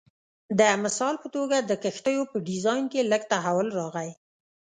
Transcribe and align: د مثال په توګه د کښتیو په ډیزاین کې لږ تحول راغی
د 0.59 0.61
مثال 0.83 1.15
په 1.23 1.27
توګه 1.35 1.57
د 1.61 1.71
کښتیو 1.83 2.23
په 2.31 2.37
ډیزاین 2.47 2.83
کې 2.91 3.09
لږ 3.11 3.21
تحول 3.33 3.67
راغی 3.79 4.09